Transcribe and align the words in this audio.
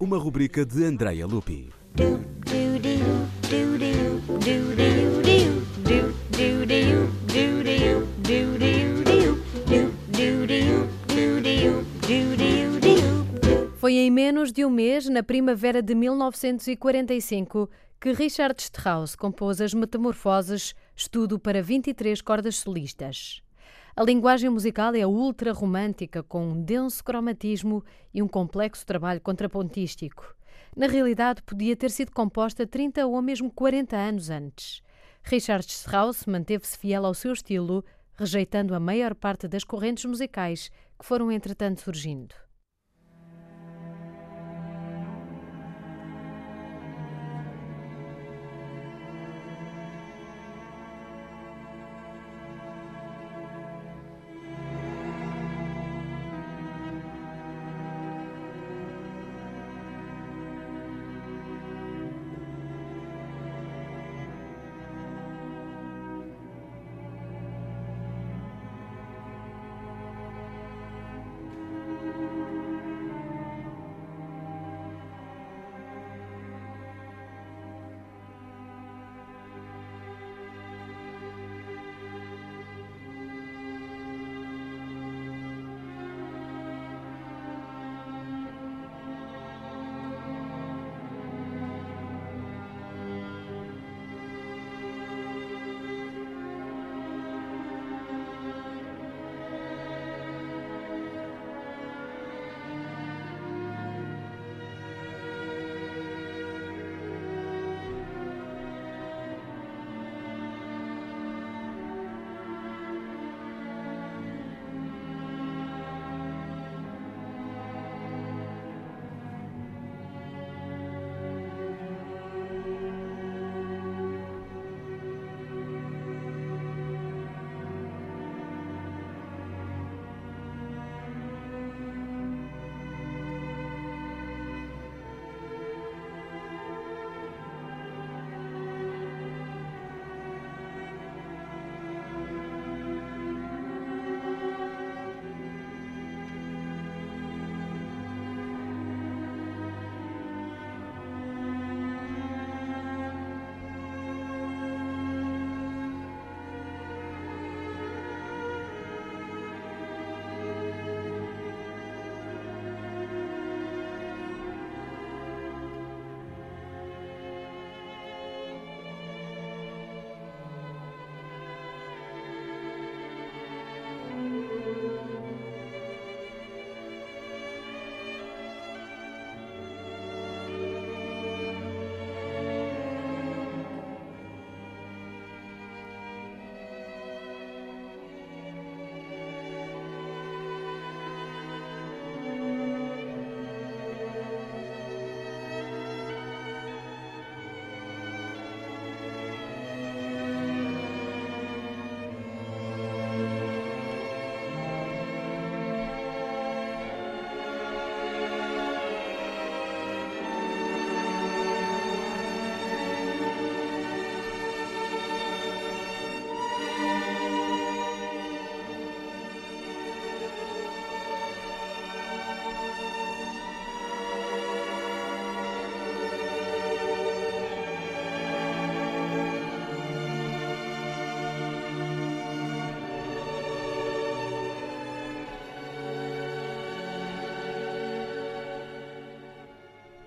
uma 0.00 0.16
rubrica 0.16 0.64
de 0.64 0.82
Andrea 0.82 1.26
Lupi. 1.26 1.68
Foi 13.76 13.92
em 13.92 14.10
menos 14.10 14.50
de 14.52 14.64
um 14.64 14.70
mês, 14.70 15.06
na 15.06 15.22
primavera 15.22 15.82
de 15.82 15.94
1945, 15.94 17.68
que 18.00 18.12
Richard 18.12 18.58
Strauss 18.58 19.14
compôs 19.14 19.60
As 19.60 19.74
Metamorfoses, 19.74 20.74
estudo 20.96 21.38
para 21.38 21.62
23 21.62 22.22
cordas 22.22 22.56
solistas. 22.56 23.42
A 23.96 24.04
linguagem 24.04 24.48
musical 24.48 24.94
é 24.94 25.04
ultra-romântica, 25.04 26.22
com 26.22 26.48
um 26.48 26.62
denso 26.62 27.02
cromatismo 27.02 27.84
e 28.14 28.22
um 28.22 28.28
complexo 28.28 28.86
trabalho 28.86 29.20
contrapontístico. 29.20 30.34
Na 30.76 30.86
realidade, 30.86 31.42
podia 31.42 31.74
ter 31.74 31.90
sido 31.90 32.12
composta 32.12 32.66
30 32.66 33.06
ou 33.06 33.20
mesmo 33.20 33.50
40 33.50 33.96
anos 33.96 34.30
antes. 34.30 34.80
Richard 35.22 35.66
Strauss 35.66 36.24
manteve-se 36.24 36.78
fiel 36.78 37.04
ao 37.04 37.14
seu 37.14 37.32
estilo, 37.32 37.84
rejeitando 38.14 38.74
a 38.74 38.80
maior 38.80 39.14
parte 39.14 39.48
das 39.48 39.64
correntes 39.64 40.04
musicais 40.04 40.70
que 40.98 41.04
foram 41.04 41.32
entretanto 41.32 41.80
surgindo. 41.80 42.34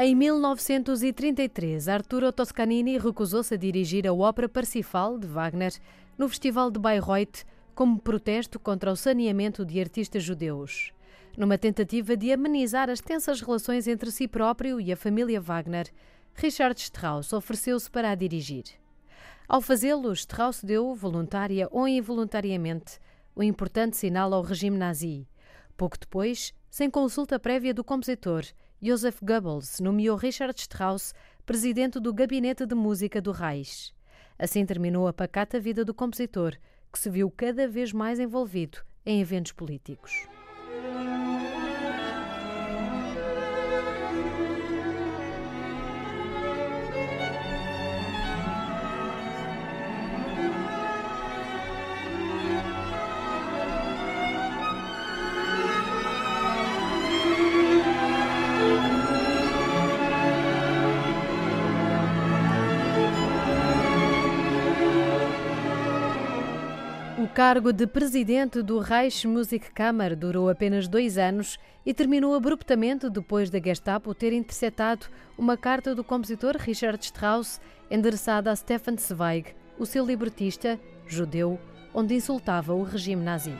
Em 0.00 0.14
1933, 0.14 1.88
Arturo 1.88 2.30
Toscanini 2.30 2.98
recusou-se 2.98 3.52
a 3.52 3.56
dirigir 3.56 4.06
a 4.06 4.12
ópera 4.12 4.48
Parsifal 4.48 5.18
de 5.18 5.26
Wagner 5.26 5.72
no 6.16 6.28
Festival 6.28 6.70
de 6.70 6.78
Bayreuth 6.78 7.44
como 7.74 7.98
protesto 7.98 8.60
contra 8.60 8.92
o 8.92 8.96
saneamento 8.96 9.66
de 9.66 9.80
artistas 9.80 10.22
judeus. 10.22 10.92
Numa 11.36 11.58
tentativa 11.58 12.16
de 12.16 12.32
amenizar 12.32 12.88
as 12.88 13.00
tensas 13.00 13.40
relações 13.40 13.88
entre 13.88 14.12
si 14.12 14.28
próprio 14.28 14.80
e 14.80 14.92
a 14.92 14.96
família 14.96 15.40
Wagner, 15.40 15.88
Richard 16.32 16.80
Strauss 16.80 17.32
ofereceu-se 17.32 17.90
para 17.90 18.12
a 18.12 18.14
dirigir. 18.14 18.66
Ao 19.48 19.60
fazê-lo, 19.60 20.12
Strauss 20.12 20.62
deu, 20.62 20.94
voluntária 20.94 21.66
ou 21.72 21.88
involuntariamente, 21.88 23.00
o 23.34 23.40
um 23.40 23.42
importante 23.42 23.96
sinal 23.96 24.32
ao 24.32 24.42
regime 24.42 24.78
nazi. 24.78 25.26
Pouco 25.76 25.98
depois, 25.98 26.54
sem 26.70 26.88
consulta 26.88 27.36
prévia 27.36 27.74
do 27.74 27.82
compositor, 27.82 28.44
Joseph 28.80 29.18
Goebbels 29.20 29.80
nomeou 29.80 30.16
Richard 30.16 30.56
Strauss 30.60 31.12
presidente 31.44 31.98
do 31.98 32.14
Gabinete 32.14 32.64
de 32.64 32.76
Música 32.76 33.20
do 33.20 33.32
Reich. 33.32 33.92
Assim 34.38 34.64
terminou 34.64 35.08
a 35.08 35.12
pacata 35.12 35.58
vida 35.58 35.84
do 35.84 35.92
compositor, 35.92 36.56
que 36.92 36.98
se 36.98 37.10
viu 37.10 37.28
cada 37.28 37.66
vez 37.66 37.92
mais 37.92 38.20
envolvido 38.20 38.78
em 39.04 39.20
eventos 39.20 39.50
políticos. 39.50 40.12
Cargo 67.28 67.72
de 67.72 67.86
presidente 67.86 68.62
do 68.62 68.78
Reichsmusikkammer 68.78 70.16
durou 70.16 70.48
apenas 70.48 70.88
dois 70.88 71.18
anos 71.18 71.58
e 71.84 71.94
terminou 71.94 72.34
abruptamente 72.34 73.08
depois 73.08 73.50
da 73.50 73.60
Gestapo 73.60 74.14
ter 74.14 74.32
interceptado 74.32 75.06
uma 75.36 75.56
carta 75.56 75.94
do 75.94 76.02
compositor 76.02 76.56
Richard 76.56 77.02
Strauss 77.04 77.60
endereçada 77.90 78.50
a 78.50 78.56
Stefan 78.56 78.96
Zweig, 78.96 79.54
o 79.78 79.86
seu 79.86 80.04
libretista, 80.04 80.78
judeu, 81.06 81.58
onde 81.94 82.14
insultava 82.14 82.74
o 82.74 82.82
regime 82.82 83.22
nazi. 83.22 83.52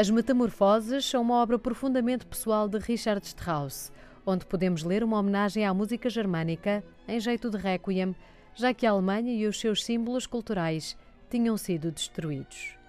As 0.00 0.08
Metamorfoses 0.08 1.04
são 1.04 1.20
uma 1.20 1.34
obra 1.34 1.58
profundamente 1.58 2.24
pessoal 2.24 2.66
de 2.70 2.78
Richard 2.78 3.22
Strauss, 3.26 3.92
onde 4.24 4.46
podemos 4.46 4.82
ler 4.82 5.04
uma 5.04 5.18
homenagem 5.18 5.66
à 5.66 5.74
música 5.74 6.08
germânica 6.08 6.82
em 7.06 7.20
jeito 7.20 7.50
de 7.50 7.58
requiem, 7.58 8.16
já 8.54 8.72
que 8.72 8.86
a 8.86 8.92
Alemanha 8.92 9.30
e 9.30 9.46
os 9.46 9.60
seus 9.60 9.84
símbolos 9.84 10.26
culturais 10.26 10.96
tinham 11.28 11.54
sido 11.58 11.92
destruídos. 11.92 12.79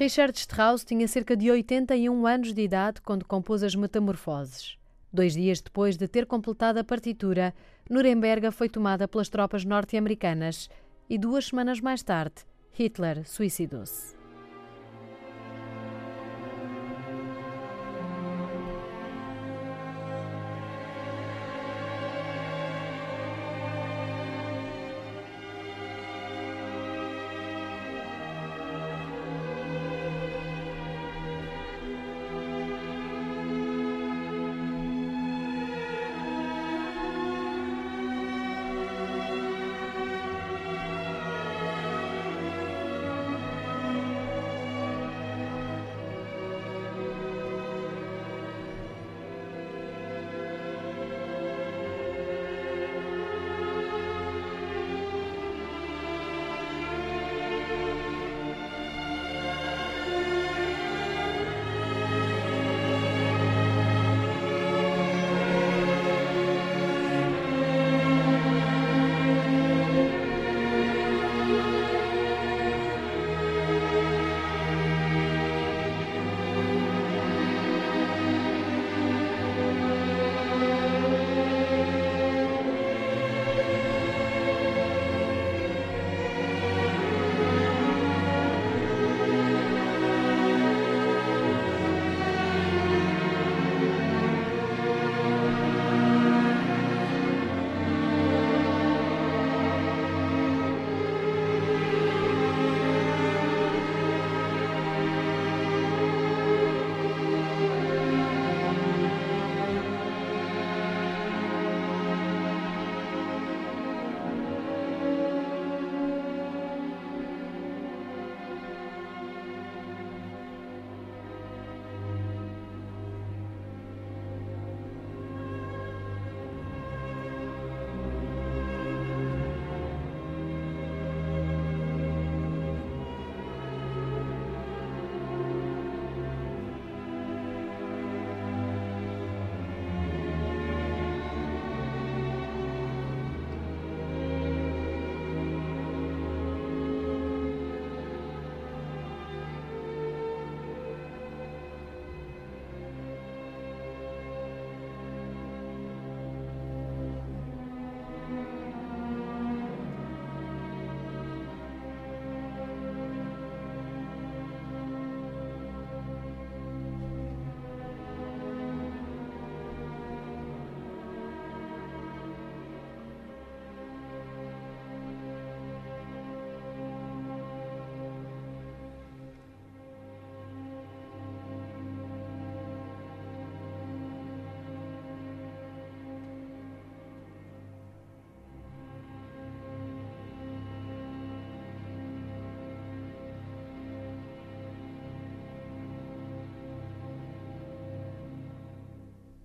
Richard 0.00 0.34
Strauss 0.38 0.82
tinha 0.82 1.06
cerca 1.06 1.36
de 1.36 1.50
81 1.50 2.26
anos 2.26 2.54
de 2.54 2.62
idade 2.62 3.02
quando 3.02 3.26
compôs 3.26 3.62
as 3.62 3.74
Metamorfoses. 3.74 4.78
Dois 5.12 5.34
dias 5.34 5.60
depois 5.60 5.98
de 5.98 6.08
ter 6.08 6.24
completado 6.24 6.78
a 6.78 6.84
partitura, 6.84 7.52
Nuremberg 7.90 8.50
foi 8.50 8.70
tomada 8.70 9.06
pelas 9.06 9.28
tropas 9.28 9.62
norte-americanas 9.62 10.70
e 11.06 11.18
duas 11.18 11.48
semanas 11.48 11.82
mais 11.82 12.02
tarde, 12.02 12.46
Hitler 12.72 13.28
suicidou-se. 13.28 14.19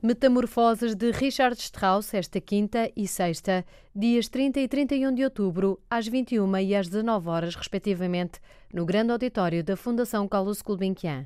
Metamorfoses 0.06 0.94
de 0.94 1.10
Richard 1.10 1.60
Strauss, 1.60 2.14
esta 2.14 2.40
quinta 2.40 2.92
e 2.96 3.08
sexta, 3.08 3.66
dias 3.96 4.30
30 4.30 4.60
e 4.60 4.68
31 4.68 5.12
de 5.12 5.24
outubro, 5.24 5.80
às 5.90 6.08
21 6.08 6.58
e 6.58 6.76
às 6.76 6.88
19 6.88 7.28
horas, 7.28 7.56
respectivamente, 7.56 8.40
no 8.72 8.86
grande 8.86 9.12
auditório 9.12 9.64
da 9.64 9.76
Fundação 9.76 10.28
Carlos 10.28 10.62
Gulbenkian. 10.62 11.26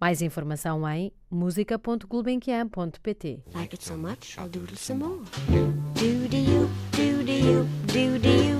Mais 0.00 0.22
informação 0.22 0.88
em 0.88 1.12
música.gulbenkian.pt. 1.30 3.42
Like 3.54 3.74
it 3.74 3.84
so 3.84 3.98
much, 3.98 4.38
I'll 4.38 4.48
do 4.48 4.60
it 4.60 4.78
some 4.78 5.04
more. 5.04 5.20
Do, 5.48 6.26
do, 6.26 6.36
you, 6.36 6.70
do, 6.92 7.22
do, 7.22 7.32
you, 7.32 7.66
do, 7.86 8.18
do 8.18 8.55